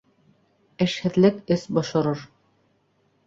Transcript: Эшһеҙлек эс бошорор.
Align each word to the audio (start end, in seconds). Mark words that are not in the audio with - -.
Эшһеҙлек 0.85 1.37
эс 1.55 1.65
бошорор. 1.79 2.25